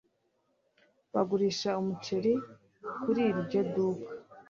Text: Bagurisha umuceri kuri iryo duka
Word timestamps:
Bagurisha 1.13 1.69
umuceri 1.81 2.33
kuri 3.03 3.21
iryo 3.31 3.61
duka 3.73 4.09